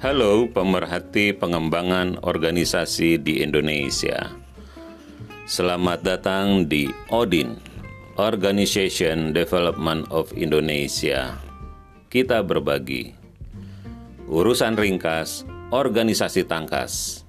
Halo 0.00 0.48
pemerhati 0.48 1.36
pengembangan 1.36 2.24
organisasi 2.24 3.20
di 3.20 3.44
Indonesia. 3.44 4.32
Selamat 5.44 6.00
datang 6.00 6.64
di 6.64 6.88
ODIN, 7.12 7.60
Organization 8.16 9.36
Development 9.36 10.08
of 10.08 10.32
Indonesia. 10.32 11.36
Kita 12.08 12.40
berbagi. 12.40 13.12
Urusan 14.24 14.80
ringkas, 14.80 15.44
organisasi 15.68 16.48
tangkas. 16.48 17.28